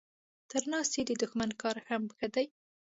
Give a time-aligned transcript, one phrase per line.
[0.51, 2.45] تر ناستي د دښمن کار هم ښه دی.